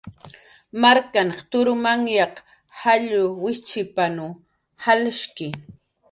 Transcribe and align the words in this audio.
Marknhan 0.81 1.29
turmanyaq 1.49 2.33
jall 2.79 3.09
wijchipanrw 3.41 4.31
jalshki. 4.83 5.47